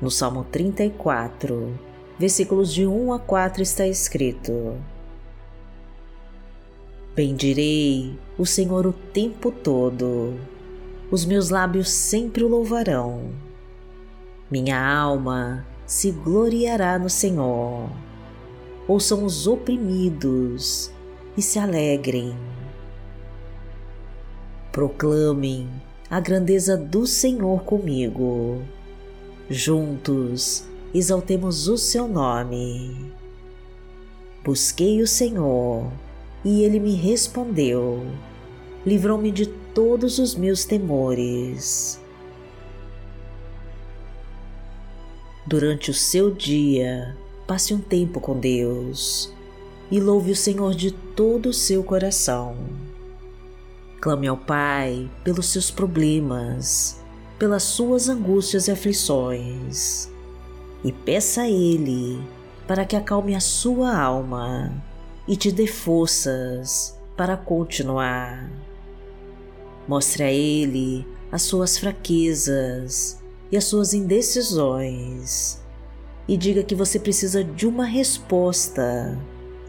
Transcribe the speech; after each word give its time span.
No 0.00 0.12
Salmo 0.12 0.44
34, 0.44 1.76
versículos 2.18 2.72
de 2.72 2.86
1 2.86 3.12
a 3.12 3.18
4 3.18 3.62
está 3.62 3.84
escrito: 3.84 4.76
Bendirei 7.16 8.16
o 8.38 8.46
Senhor 8.46 8.86
o 8.86 8.92
tempo 8.92 9.50
todo, 9.50 10.38
os 11.10 11.24
meus 11.24 11.50
lábios 11.50 11.88
sempre 11.88 12.44
o 12.44 12.48
louvarão. 12.48 13.32
Minha 14.48 14.80
alma 14.80 15.66
se 15.84 16.12
gloriará 16.12 16.96
no 16.96 17.10
Senhor. 17.10 17.90
Ouçam 18.86 19.24
os 19.24 19.48
oprimidos 19.48 20.92
e 21.36 21.42
se 21.42 21.58
alegrem. 21.58 22.36
Proclamem 24.70 25.68
a 26.08 26.20
grandeza 26.20 26.76
do 26.76 27.04
Senhor 27.04 27.64
comigo. 27.64 28.62
Juntos 29.50 30.64
exaltemos 30.92 31.68
o 31.68 31.78
seu 31.78 32.06
nome. 32.06 33.10
Busquei 34.44 35.00
o 35.00 35.06
Senhor 35.06 35.90
e 36.44 36.62
ele 36.62 36.78
me 36.78 36.94
respondeu, 36.94 38.06
livrou-me 38.84 39.30
de 39.30 39.46
todos 39.46 40.18
os 40.18 40.34
meus 40.34 40.66
temores. 40.66 41.98
Durante 45.46 45.90
o 45.90 45.94
seu 45.94 46.30
dia, 46.30 47.16
passe 47.46 47.72
um 47.72 47.80
tempo 47.80 48.20
com 48.20 48.38
Deus 48.38 49.32
e 49.90 49.98
louve 49.98 50.32
o 50.32 50.36
Senhor 50.36 50.74
de 50.74 50.90
todo 50.90 51.48
o 51.48 51.54
seu 51.54 51.82
coração. 51.82 52.54
Clame 53.98 54.26
ao 54.26 54.36
Pai 54.36 55.10
pelos 55.24 55.46
seus 55.46 55.70
problemas, 55.70 57.02
pelas 57.38 57.62
suas 57.62 58.08
angústias 58.08 58.68
e 58.68 58.70
aflições, 58.70 60.10
e 60.82 60.92
peça 60.92 61.42
a 61.42 61.48
Ele 61.48 62.20
para 62.66 62.84
que 62.84 62.96
acalme 62.96 63.34
a 63.34 63.40
sua 63.40 63.96
alma 63.96 64.72
e 65.26 65.36
te 65.36 65.50
dê 65.50 65.66
forças 65.66 66.98
para 67.16 67.36
continuar. 67.36 68.50
Mostre 69.86 70.22
a 70.22 70.32
Ele 70.32 71.06
as 71.30 71.42
suas 71.42 71.78
fraquezas 71.78 73.18
e 73.50 73.56
as 73.56 73.64
suas 73.64 73.94
indecisões 73.94 75.60
e 76.28 76.36
diga 76.36 76.62
que 76.62 76.74
você 76.74 76.98
precisa 76.98 77.42
de 77.42 77.66
uma 77.66 77.86
resposta 77.86 79.18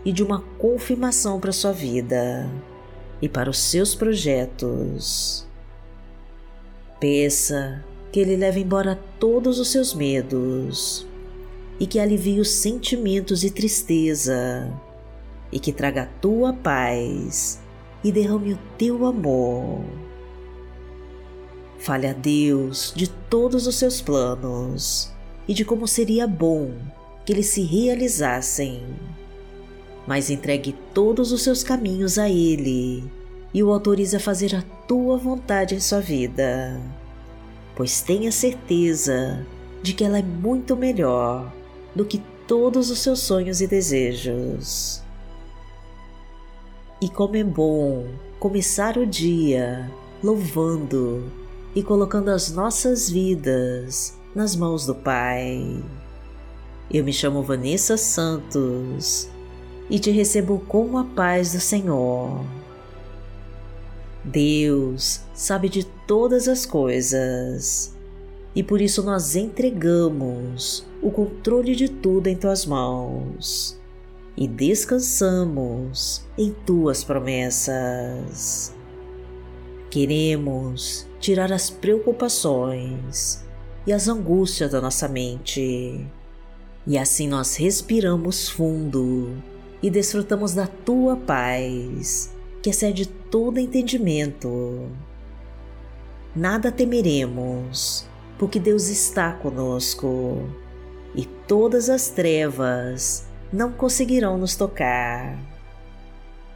e 0.03 0.12
de 0.12 0.22
uma 0.22 0.42
confirmação 0.58 1.40
para 1.40 1.53
sua 1.53 1.72
vida 1.72 2.50
e 3.22 3.30
para 3.30 3.50
os 3.50 3.58
seus 3.58 3.95
projetos. 3.95 5.48
Peça 7.00 7.83
que 8.11 8.19
Ele 8.19 8.36
leve 8.36 8.59
embora 8.59 9.00
todos 9.19 9.59
os 9.59 9.69
seus 9.69 9.94
medos 9.94 11.08
e 11.80 11.88
que 11.88 12.00
alivie 12.00 12.39
os 12.39 12.50
sentimentos 12.50 13.39
de 13.39 13.52
tristeza 13.52 14.69
e 15.52 15.59
que 15.59 15.72
traga 15.72 16.03
a 16.03 16.06
tua 16.06 16.53
paz 16.53 17.59
e 18.03 18.11
derrame 18.11 18.53
o 18.53 18.59
teu 18.78 19.06
amor. 19.06 19.83
Fale 21.78 22.08
a 22.08 22.14
Deus 22.14 22.91
de 22.95 23.09
todos 23.09 23.66
os 23.66 23.75
seus 23.75 24.02
planos 24.02 25.11
e 25.47 25.53
de 25.53 25.63
como 25.63 25.88
seria 25.88 26.28
bom 26.28 26.73
que 27.25 27.31
eles 27.31 27.47
se 27.47 27.61
realizassem. 27.61 28.84
Mas 30.06 30.30
entregue 30.30 30.75
todos 30.94 31.31
os 31.31 31.41
seus 31.44 31.63
caminhos 31.63 32.17
a 32.17 32.30
Ele 32.30 33.03
e 33.53 33.63
o 33.63 33.72
autorize 33.72 34.16
a 34.16 34.19
fazer 34.19 34.56
a 34.56 34.61
tua 34.88 35.18
vontade 35.18 35.75
em 35.75 35.79
sua 35.79 36.00
vida, 36.00 36.79
pois 37.79 38.01
tenha 38.01 38.29
certeza 38.29 39.47
de 39.81 39.94
que 39.94 40.03
ela 40.03 40.19
é 40.19 40.22
muito 40.22 40.75
melhor 40.75 41.50
do 41.95 42.03
que 42.03 42.22
todos 42.45 42.90
os 42.90 43.00
seus 43.00 43.19
sonhos 43.19 43.62
e 43.62 43.67
desejos. 43.67 45.01
E 47.01 47.07
como 47.07 47.38
é 47.38 47.44
bom 47.45 48.06
começar 48.38 48.97
o 48.97 49.06
dia 49.06 49.90
louvando 50.22 51.31
e 51.73 51.81
colocando 51.81 52.31
as 52.31 52.51
nossas 52.51 53.09
vidas 53.09 54.13
nas 54.35 54.57
mãos 54.57 54.85
do 54.85 54.94
Pai. 54.94 55.81
Eu 56.91 57.06
me 57.06 57.13
chamo 57.13 57.41
Vanessa 57.44 57.96
Santos 57.96 59.29
e 59.90 59.97
te 60.00 60.11
recebo 60.11 60.59
com 60.67 60.97
a 60.97 61.06
paz 61.06 61.53
do 61.53 61.61
Senhor. 61.61 62.44
Deus 64.24 65.22
sabe 65.34 65.69
de 65.69 65.85
todas 66.07 66.47
as 66.47 66.66
coisas. 66.66 67.96
E 68.56 68.63
por 68.63 68.81
isso 68.81 69.03
nós 69.03 69.35
entregamos 69.35 70.85
o 71.02 71.12
controle 71.12 71.75
de 71.75 71.88
tudo 71.88 72.28
em 72.28 72.35
tuas 72.35 72.66
mãos. 72.66 73.79
E 74.35 74.47
descansamos 74.47 76.24
em 76.38 76.52
tuas 76.66 77.03
promessas. 77.03 78.74
Queremos 79.90 81.08
tirar 81.19 81.52
as 81.52 81.69
preocupações 81.69 83.44
e 83.85 83.94
as 83.94 84.08
angústias 84.08 84.72
da 84.72 84.79
nossa 84.79 85.08
mente, 85.08 86.06
e 86.85 86.97
assim 86.97 87.28
nós 87.28 87.56
respiramos 87.56 88.47
fundo 88.47 89.35
e 89.81 89.90
desfrutamos 89.90 90.53
da 90.53 90.68
tua 90.68 91.16
paz, 91.16 92.31
que 92.62 92.70
excede 92.70 93.08
todo 93.08 93.59
entendimento. 93.59 94.90
Nada 96.36 96.72
temeremos, 96.72 98.06
porque 98.38 98.59
Deus 98.59 98.88
está 98.88 99.34
conosco, 99.34 100.50
e 101.16 101.25
todas 101.25 101.90
as 101.90 102.09
trevas 102.09 103.28
não 103.52 103.72
conseguirão 103.72 104.38
nos 104.38 104.56
tocar. 104.56 105.38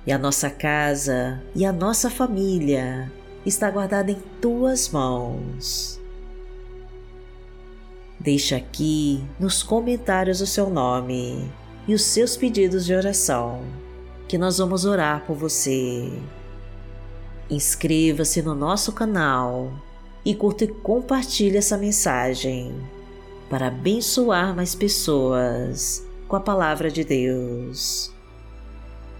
E 0.05 0.11
a 0.11 0.17
nossa 0.17 0.49
casa 0.49 1.41
e 1.55 1.65
a 1.65 1.71
nossa 1.71 2.09
família 2.09 3.11
está 3.45 3.69
guardada 3.69 4.11
em 4.11 4.21
tuas 4.41 4.89
mãos. 4.89 5.99
Deixa 8.19 8.55
aqui 8.55 9.23
nos 9.39 9.63
comentários 9.63 10.39
o 10.39 10.47
seu 10.47 10.69
nome 10.69 11.51
e 11.87 11.93
os 11.93 12.03
seus 12.03 12.37
pedidos 12.37 12.85
de 12.85 12.93
oração, 12.93 13.61
que 14.33 14.37
nós 14.39 14.57
vamos 14.57 14.83
orar 14.83 15.23
por 15.27 15.35
você. 15.35 16.11
Inscreva-se 17.51 18.41
no 18.41 18.55
nosso 18.55 18.91
canal 18.91 19.71
e 20.25 20.33
curta 20.33 20.63
e 20.63 20.67
compartilhe 20.69 21.55
essa 21.55 21.77
mensagem 21.77 22.75
para 23.47 23.67
abençoar 23.67 24.55
mais 24.55 24.73
pessoas 24.73 26.03
com 26.27 26.35
a 26.35 26.39
palavra 26.39 26.89
de 26.89 27.03
Deus. 27.03 28.11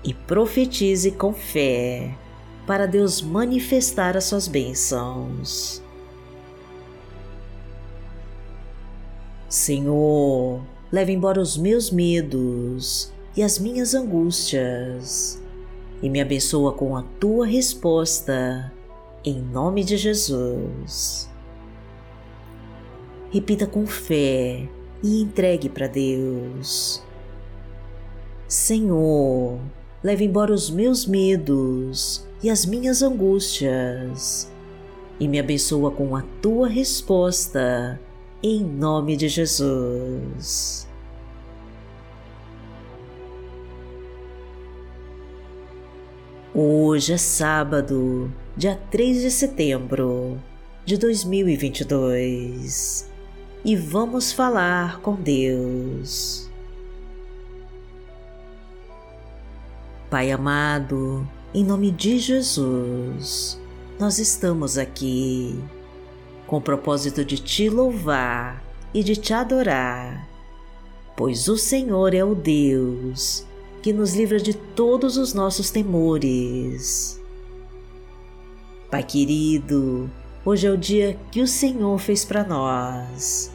E 0.03 0.15
profetize 0.15 1.11
com 1.11 1.31
fé 1.31 2.17
para 2.65 2.87
Deus 2.87 3.21
manifestar 3.21 4.17
as 4.17 4.23
suas 4.23 4.47
bênçãos. 4.47 5.79
Senhor, 9.47 10.59
leve 10.91 11.11
embora 11.11 11.39
os 11.39 11.55
meus 11.55 11.91
medos 11.91 13.12
e 13.35 13.41
as 13.41 13.57
minhas 13.57 13.93
angústias 13.93 15.41
e 16.01 16.09
me 16.09 16.21
abençoa 16.21 16.73
com 16.73 16.95
a 16.95 17.03
tua 17.19 17.45
resposta, 17.45 18.71
em 19.23 19.41
nome 19.41 19.83
de 19.83 19.97
Jesus. 19.97 21.29
Repita 23.31 23.65
com 23.65 23.87
fé 23.87 24.67
e 25.01 25.21
entregue 25.21 25.69
para 25.69 25.87
Deus. 25.87 27.03
Senhor, 28.47 29.59
leve 30.03 30.25
embora 30.25 30.53
os 30.53 30.69
meus 30.69 31.05
medos 31.05 32.27
e 32.43 32.49
as 32.49 32.65
minhas 32.65 33.01
angústias 33.01 34.51
e 35.19 35.27
me 35.27 35.39
abençoa 35.39 35.89
com 35.89 36.15
a 36.15 36.21
tua 36.41 36.67
resposta, 36.67 37.99
em 38.43 38.63
nome 38.63 39.15
de 39.15 39.29
Jesus. 39.29 40.87
Hoje 46.55 47.13
é 47.13 47.17
sábado, 47.17 48.31
dia 48.55 48.79
3 48.91 49.23
de 49.23 49.31
setembro 49.31 50.39
de 50.85 50.99
2022 50.99 53.09
e 53.65 53.75
vamos 53.75 54.31
falar 54.31 54.99
com 54.99 55.15
Deus. 55.15 56.47
Pai 60.11 60.29
amado, 60.29 61.27
em 61.55 61.63
nome 61.63 61.89
de 61.89 62.19
Jesus, 62.19 63.59
nós 63.99 64.19
estamos 64.19 64.77
aqui 64.77 65.59
com 66.45 66.57
o 66.57 66.61
propósito 66.61 67.25
de 67.25 67.39
te 67.39 67.67
louvar 67.67 68.63
e 68.93 69.01
de 69.01 69.15
te 69.15 69.33
adorar, 69.33 70.29
pois 71.17 71.47
o 71.47 71.57
Senhor 71.57 72.13
é 72.13 72.23
o 72.23 72.35
Deus 72.35 73.43
que 73.83 73.91
nos 73.91 74.13
livra 74.13 74.39
de 74.39 74.53
todos 74.53 75.17
os 75.17 75.33
nossos 75.33 75.69
temores. 75.69 77.19
Pai 78.89 79.03
querido, 79.03 80.09
hoje 80.45 80.65
é 80.65 80.71
o 80.71 80.77
dia 80.77 81.19
que 81.29 81.41
o 81.41 81.47
Senhor 81.47 81.99
fez 81.99 82.23
para 82.23 82.45
nós 82.45 83.51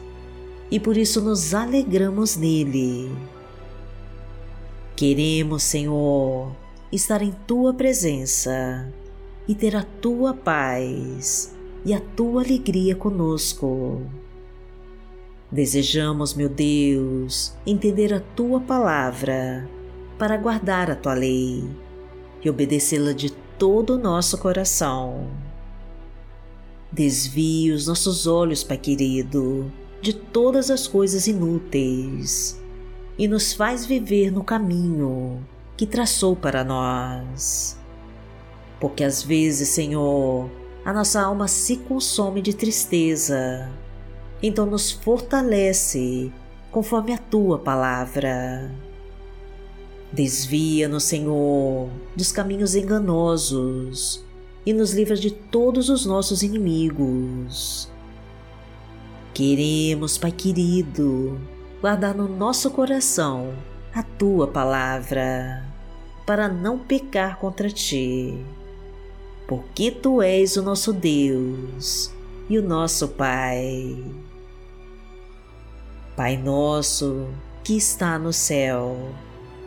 e 0.69 0.79
por 0.79 0.95
isso 0.97 1.19
nos 1.19 1.55
alegramos 1.55 2.37
nele. 2.37 3.09
Queremos, 4.95 5.63
Senhor, 5.63 6.55
estar 6.91 7.23
em 7.23 7.31
tua 7.47 7.73
presença 7.73 8.87
e 9.47 9.55
ter 9.55 9.75
a 9.75 9.81
tua 9.81 10.31
paz 10.31 11.55
e 11.83 11.91
a 11.91 11.99
tua 11.99 12.43
alegria 12.43 12.95
conosco. 12.95 14.03
Desejamos, 15.51 16.35
meu 16.35 16.49
Deus, 16.49 17.51
entender 17.65 18.13
a 18.13 18.19
tua 18.19 18.59
palavra 18.59 19.67
para 20.19 20.35
guardar 20.35 20.91
a 20.91 20.95
tua 20.95 21.13
lei 21.13 21.63
e 22.43 22.49
obedecê-la 22.49 23.13
de 23.13 23.31
todo 23.57 23.95
o 23.95 23.97
nosso 23.97 24.37
coração. 24.37 25.29
Desvie 26.91 27.71
os 27.71 27.87
nossos 27.87 28.27
olhos, 28.27 28.61
Pai 28.61 28.77
querido, 28.77 29.71
de 30.01 30.11
todas 30.13 30.69
as 30.69 30.87
coisas 30.87 31.25
inúteis 31.25 32.61
e 33.17 33.27
nos 33.29 33.53
faz 33.53 33.85
viver 33.85 34.29
no 34.29 34.43
caminho 34.43 35.39
que 35.77 35.85
traçou 35.85 36.35
para 36.35 36.65
nós. 36.65 37.79
Porque 38.77 39.05
às 39.05 39.23
vezes, 39.23 39.69
Senhor, 39.69 40.49
a 40.83 40.91
nossa 40.91 41.21
alma 41.21 41.47
se 41.47 41.77
consome 41.77 42.41
de 42.41 42.53
tristeza, 42.53 43.69
então 44.43 44.65
nos 44.65 44.91
fortalece 44.91 46.31
conforme 46.71 47.13
a 47.13 47.17
tua 47.17 47.59
palavra. 47.59 48.69
Desvia-nos, 50.11 51.03
Senhor, 51.03 51.89
dos 52.15 52.31
caminhos 52.31 52.73
enganosos 52.73 54.23
e 54.65 54.73
nos 54.73 54.91
livra 54.91 55.15
de 55.15 55.29
todos 55.29 55.89
os 55.89 56.05
nossos 56.05 56.41
inimigos. 56.41 57.89
Queremos, 59.33 60.17
Pai 60.17 60.31
querido, 60.31 61.39
guardar 61.79 62.15
no 62.15 62.27
nosso 62.27 62.71
coração 62.71 63.53
a 63.93 64.03
tua 64.03 64.47
palavra, 64.47 65.65
para 66.25 66.49
não 66.49 66.77
pecar 66.77 67.39
contra 67.39 67.69
ti, 67.69 68.37
porque 69.47 69.91
tu 69.91 70.21
és 70.21 70.57
o 70.57 70.61
nosso 70.61 70.91
Deus 70.91 72.11
e 72.49 72.57
o 72.57 72.63
nosso 72.63 73.07
Pai. 73.09 73.97
Pai 76.15 76.35
nosso 76.35 77.27
que 77.63 77.77
está 77.77 78.19
no 78.19 78.33
céu, 78.33 78.97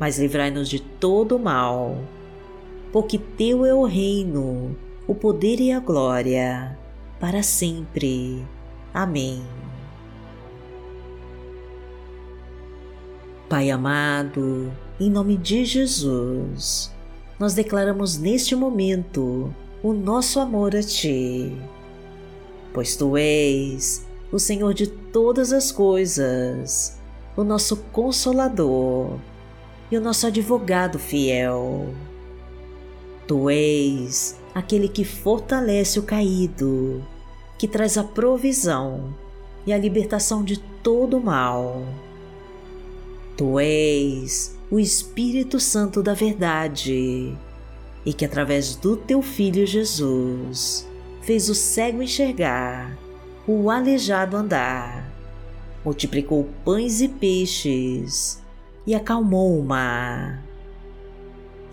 mas 0.00 0.18
livrai-nos 0.18 0.66
de 0.66 0.80
todo 0.80 1.36
o 1.36 1.38
mal, 1.38 1.98
porque 2.90 3.18
Teu 3.18 3.66
é 3.66 3.74
o 3.74 3.84
reino, 3.84 4.74
o 5.06 5.14
poder 5.14 5.60
e 5.60 5.70
a 5.70 5.78
glória, 5.78 6.78
para 7.20 7.42
sempre. 7.42 8.42
Amém. 8.94 9.42
Pai 13.46 13.70
amado, 13.70 14.72
em 14.98 15.10
nome 15.10 15.36
de 15.36 15.66
Jesus, 15.66 16.90
nós 17.38 17.52
declaramos 17.52 18.16
neste 18.16 18.56
momento 18.56 19.54
o 19.82 19.92
nosso 19.92 20.40
amor 20.40 20.74
a 20.74 20.82
Ti, 20.82 21.54
pois 22.72 22.96
Tu 22.96 23.16
és 23.18 24.06
o 24.32 24.38
Senhor 24.38 24.72
de 24.72 24.86
todas 24.86 25.52
as 25.52 25.70
coisas, 25.70 26.98
o 27.36 27.44
nosso 27.44 27.76
Consolador 27.92 29.18
e 29.90 29.96
o 29.96 30.00
nosso 30.00 30.26
advogado 30.26 30.98
fiel. 30.98 31.88
Tu 33.26 33.50
és 33.50 34.38
aquele 34.54 34.88
que 34.88 35.04
fortalece 35.04 35.98
o 35.98 36.02
caído, 36.02 37.04
que 37.58 37.66
traz 37.66 37.96
a 37.98 38.04
provisão 38.04 39.14
e 39.66 39.72
a 39.72 39.78
libertação 39.78 40.44
de 40.44 40.58
todo 40.82 41.18
o 41.18 41.22
mal. 41.22 41.84
Tu 43.36 43.58
és 43.58 44.56
o 44.70 44.78
Espírito 44.78 45.58
Santo 45.58 46.02
da 46.02 46.14
Verdade 46.14 47.36
e 48.04 48.12
que, 48.12 48.24
através 48.24 48.76
do 48.76 48.96
teu 48.96 49.20
Filho 49.20 49.66
Jesus, 49.66 50.86
fez 51.22 51.48
o 51.48 51.54
cego 51.54 52.02
enxergar, 52.02 52.96
o 53.46 53.70
aleijado 53.70 54.36
andar, 54.36 55.10
multiplicou 55.84 56.48
pães 56.64 57.00
e 57.00 57.08
peixes 57.08 58.40
e 58.90 58.94
acalmou 58.94 59.58
o 59.58 59.64
mar. 59.64 60.42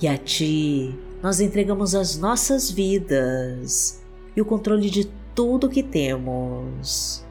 E 0.02 0.08
a 0.08 0.18
Ti 0.18 0.98
nós 1.22 1.40
entregamos 1.40 1.96
as 1.96 2.18
nossas 2.18 2.70
vidas 2.70 4.02
e 4.36 4.42
o 4.42 4.46
controle 4.46 4.90
de 4.90 5.06
tudo 5.34 5.70
que 5.70 5.84
temos. 5.84 7.26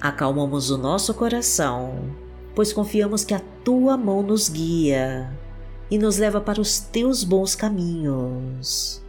Acalmamos 0.00 0.70
o 0.70 0.78
nosso 0.78 1.12
coração 1.14 2.14
pois 2.56 2.72
confiamos 2.72 3.22
que 3.22 3.34
a 3.34 3.42
tua 3.62 3.98
mão 3.98 4.22
nos 4.22 4.48
guia 4.48 5.30
e 5.90 5.98
nos 5.98 6.16
leva 6.16 6.40
para 6.40 6.58
os 6.58 6.80
teus 6.80 7.22
bons 7.22 7.54
caminhos. 7.54 9.02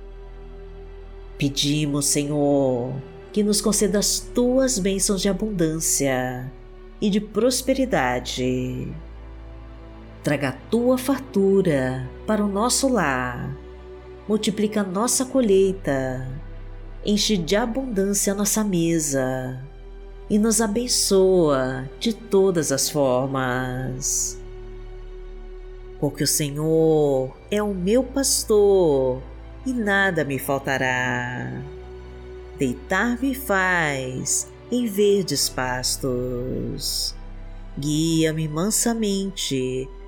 Pedimos, 1.37 2.07
Senhor, 2.07 2.93
que 3.31 3.41
nos 3.41 3.61
conceda 3.61 3.99
as 3.99 4.19
tuas 4.19 4.77
bênçãos 4.77 5.21
de 5.21 5.29
abundância 5.29 6.51
e 6.99 7.09
de 7.09 7.21
prosperidade. 7.21 8.93
Traga 10.27 10.49
a 10.49 10.51
tua 10.51 10.97
fartura 10.97 12.05
para 12.25 12.43
o 12.43 12.49
nosso 12.49 12.89
lar, 12.89 13.55
multiplica 14.27 14.83
nossa 14.83 15.23
colheita, 15.23 16.27
enche 17.05 17.37
de 17.37 17.55
abundância 17.55 18.33
a 18.33 18.35
nossa 18.35 18.61
mesa 18.61 19.57
e 20.29 20.37
nos 20.37 20.59
abençoa 20.59 21.89
de 21.97 22.11
todas 22.11 22.73
as 22.73 22.89
formas. 22.89 24.37
Porque 25.97 26.25
o 26.25 26.27
Senhor 26.27 27.33
é 27.49 27.63
o 27.63 27.73
meu 27.73 28.03
pastor 28.03 29.21
e 29.65 29.71
nada 29.71 30.25
me 30.25 30.37
faltará. 30.37 31.53
Deitar-me 32.59 33.33
faz 33.33 34.51
em 34.69 34.87
verdes 34.87 35.47
pastos. 35.47 37.15
Guia-me 37.79 38.45
mansamente 38.49 39.87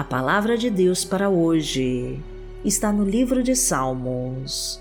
A 0.00 0.04
palavra 0.04 0.56
de 0.56 0.70
Deus 0.70 1.04
para 1.04 1.28
hoje 1.28 2.18
está 2.64 2.90
no 2.90 3.04
livro 3.04 3.42
de 3.42 3.54
Salmos, 3.54 4.80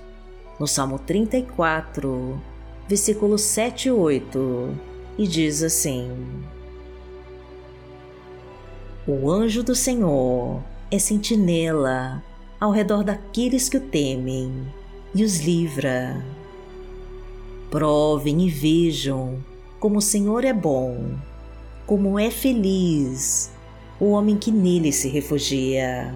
no 0.57 0.65
Salmo 0.65 0.97
34, 0.97 2.41
versículos 2.87 3.41
7 3.41 3.89
e 3.89 3.91
8, 3.91 4.77
e 5.17 5.27
diz 5.27 5.61
assim: 5.61 6.09
O 9.05 9.29
anjo 9.29 9.61
do 9.61 9.75
Senhor 9.75 10.63
é 10.89 10.97
sentinela 10.97 12.23
ao 12.57 12.71
redor 12.71 13.03
daqueles 13.03 13.67
que 13.67 13.75
o 13.75 13.81
temem 13.81 14.73
e 15.13 15.25
os 15.25 15.41
livra. 15.41 16.23
Provem 17.69 18.47
e 18.47 18.49
vejam 18.49 19.43
como 19.81 19.97
o 19.97 20.01
Senhor 20.01 20.45
é 20.45 20.53
bom, 20.53 21.17
como 21.85 22.17
é 22.17 22.31
feliz 22.31 23.51
o 23.99 24.11
homem 24.11 24.37
que 24.37 24.51
nele 24.51 24.91
se 24.91 25.09
refugia. 25.09 26.15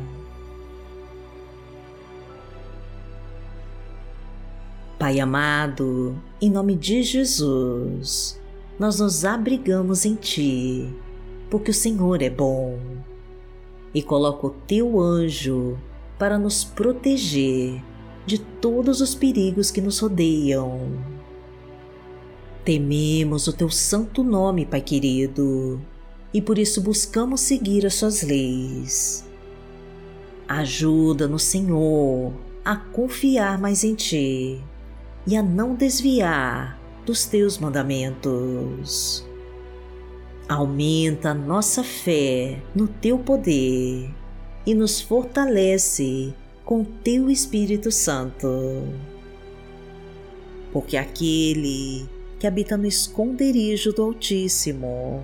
Pai 4.97 5.19
amado, 5.19 6.15
em 6.41 6.49
nome 6.49 6.75
de 6.75 7.03
Jesus, 7.03 8.39
nós 8.79 8.99
nos 8.99 9.25
abrigamos 9.25 10.05
em 10.05 10.15
Ti, 10.15 10.89
porque 11.49 11.71
o 11.71 11.73
Senhor 11.73 12.21
é 12.21 12.29
bom, 12.29 12.79
e 13.93 14.01
coloca 14.01 14.47
o 14.47 14.51
Teu 14.51 15.01
anjo 15.01 15.77
para 16.17 16.39
nos 16.39 16.63
proteger 16.63 17.83
de 18.25 18.39
todos 18.39 19.01
os 19.01 19.13
perigos 19.13 19.69
que 19.71 19.81
nos 19.81 19.99
rodeiam. 19.99 20.79
Tememos 22.63 23.45
o 23.47 23.51
Teu 23.51 23.69
santo 23.69 24.23
nome, 24.23 24.65
Pai 24.65 24.79
querido, 24.79 25.81
e 26.33 26.41
por 26.41 26.57
isso 26.57 26.81
buscamos 26.81 27.41
seguir 27.41 27.85
as 27.85 27.93
Suas 27.95 28.23
leis. 28.23 29.25
Ajuda-nos, 30.47 31.43
Senhor, 31.43 32.33
a 32.65 32.75
confiar 32.75 33.57
mais 33.59 33.83
em 33.83 33.95
Ti 33.95 34.61
e 35.25 35.35
a 35.35 35.43
não 35.43 35.75
desviar 35.75 36.79
dos 37.05 37.25
teus 37.25 37.57
mandamentos. 37.57 39.25
Aumenta 40.47 41.29
a 41.29 41.33
nossa 41.33 41.83
fé 41.83 42.61
no 42.75 42.87
teu 42.87 43.17
poder 43.17 44.09
e 44.65 44.73
nos 44.73 44.99
fortalece 45.01 46.33
com 46.65 46.83
teu 46.83 47.29
Espírito 47.29 47.91
Santo. 47.91 48.47
Porque 50.71 50.97
aquele 50.97 52.07
que 52.39 52.47
habita 52.47 52.75
no 52.75 52.85
esconderijo 52.85 53.93
do 53.93 54.03
Altíssimo, 54.03 55.23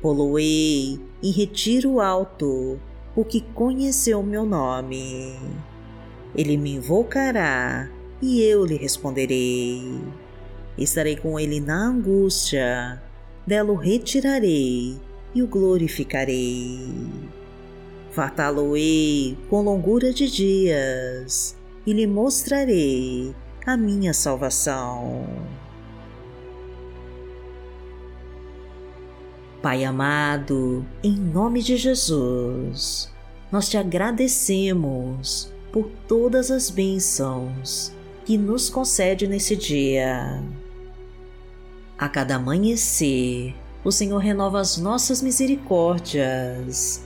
Poloei 0.00 1.00
em 1.22 1.30
retiro 1.32 2.00
alto, 2.00 2.78
porque 3.14 3.40
conheceu 3.54 4.22
meu 4.22 4.46
nome. 4.46 5.36
Ele 6.36 6.56
me 6.56 6.74
invocará 6.74 7.90
e 8.22 8.40
eu 8.42 8.64
lhe 8.64 8.76
responderei. 8.76 9.82
Estarei 10.76 11.16
com 11.16 11.38
ele 11.38 11.58
na 11.58 11.88
angústia, 11.88 13.02
dela 13.44 13.72
o 13.72 13.76
retirarei 13.76 14.96
e 15.34 15.42
o 15.42 15.48
glorificarei. 15.48 16.78
Fartá-lo-ei 18.12 19.36
com 19.50 19.62
longura 19.62 20.12
de 20.12 20.30
dias 20.30 21.56
e 21.84 21.92
lhe 21.92 22.06
mostrarei 22.06 23.34
a 23.66 23.76
minha 23.76 24.14
salvação. 24.14 25.26
Pai 29.60 29.84
amado, 29.84 30.86
em 31.02 31.16
nome 31.16 31.60
de 31.60 31.76
Jesus, 31.76 33.12
nós 33.50 33.68
te 33.68 33.76
agradecemos 33.76 35.52
por 35.72 35.90
todas 36.06 36.52
as 36.52 36.70
bênçãos 36.70 37.92
que 38.24 38.38
nos 38.38 38.70
concede 38.70 39.26
nesse 39.26 39.56
dia. 39.56 40.40
A 41.98 42.08
cada 42.08 42.36
amanhecer, 42.36 43.52
o 43.82 43.90
Senhor 43.90 44.18
renova 44.18 44.60
as 44.60 44.78
nossas 44.78 45.20
misericórdias 45.20 47.02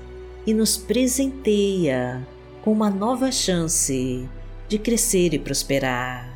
e 0.47 0.53
nos 0.53 0.77
presenteia 0.77 2.27
com 2.63 2.71
uma 2.71 2.91
nova 2.91 3.33
chance 3.33 4.29
de 4.69 4.79
crescer 4.79 5.33
e 5.33 5.39
prosperar. 5.39 6.31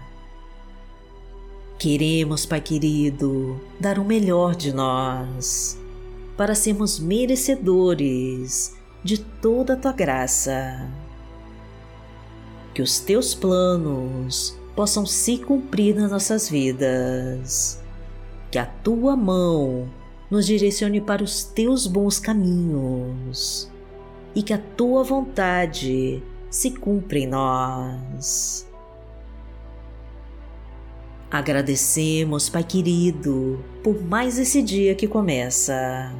Queremos, 1.78 2.46
Pai 2.46 2.62
querido, 2.62 3.60
dar 3.78 3.98
o 3.98 4.04
melhor 4.04 4.54
de 4.54 4.72
nós, 4.72 5.78
para 6.36 6.54
sermos 6.54 6.98
merecedores 6.98 8.74
de 9.02 9.18
toda 9.18 9.74
a 9.74 9.76
tua 9.76 9.92
graça. 9.92 10.88
Que 12.74 12.82
os 12.82 12.98
teus 12.98 13.34
planos 13.34 14.58
possam 14.74 15.06
se 15.06 15.38
cumprir 15.38 15.94
nas 15.94 16.10
nossas 16.10 16.48
vidas. 16.48 17.82
Que 18.50 18.58
a 18.58 18.66
tua 18.66 19.16
mão 19.16 19.88
nos 20.30 20.46
direcione 20.46 21.00
para 21.00 21.22
os 21.22 21.44
teus 21.44 21.86
bons 21.86 22.18
caminhos 22.18 23.70
e 24.34 24.42
que 24.42 24.52
a 24.52 24.58
tua 24.58 25.02
vontade 25.02 26.22
se 26.50 26.70
cumpra 26.72 27.18
em 27.18 27.26
nós. 27.26 28.65
Agradecemos, 31.30 32.48
Pai 32.48 32.62
querido, 32.62 33.62
por 33.82 34.00
mais 34.00 34.38
esse 34.38 34.62
dia 34.62 34.94
que 34.94 35.08
começa. 35.08 36.12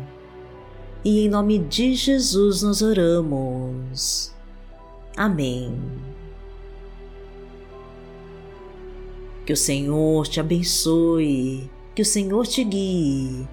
E 1.04 1.24
em 1.24 1.28
nome 1.28 1.58
de 1.60 1.94
Jesus 1.94 2.62
nos 2.62 2.82
oramos. 2.82 4.34
Amém. 5.16 5.78
Que 9.46 9.52
o 9.52 9.56
Senhor 9.56 10.26
te 10.26 10.40
abençoe, 10.40 11.70
que 11.94 12.02
o 12.02 12.04
Senhor 12.04 12.44
te 12.44 12.64
guie 12.64 13.48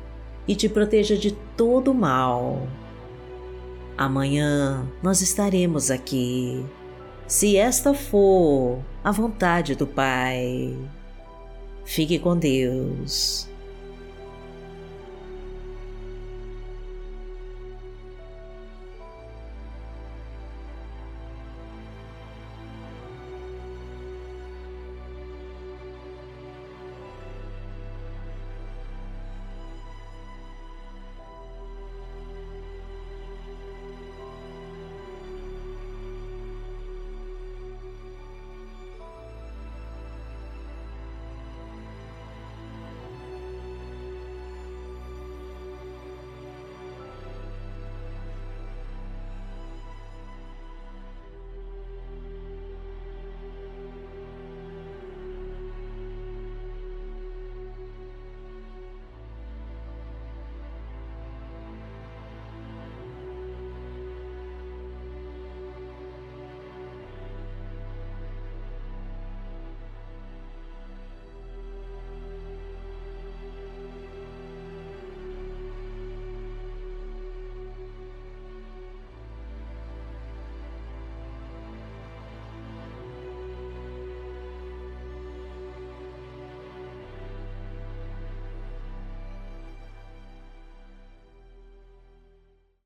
e 0.47 0.55
te 0.55 0.67
proteja 0.67 1.15
de 1.15 1.31
todo 1.55 1.93
mal. 1.93 2.67
Amanhã 3.95 4.89
nós 5.03 5.21
estaremos 5.21 5.91
aqui, 5.91 6.65
se 7.27 7.55
esta 7.55 7.93
for 7.93 8.79
a 9.03 9.11
vontade 9.11 9.75
do 9.75 9.85
Pai. 9.85 10.75
Fique 11.85 12.19
com 12.19 12.37
Deus. 12.37 13.47